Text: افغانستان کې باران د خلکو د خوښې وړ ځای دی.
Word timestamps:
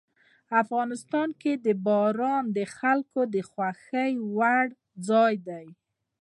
افغانستان 0.61 1.29
کې 1.41 1.51
باران 1.85 2.43
د 2.57 2.59
خلکو 2.77 3.21
د 3.33 3.35
خوښې 3.49 4.09
وړ 4.35 4.65
ځای 5.09 5.33
دی. 5.47 5.65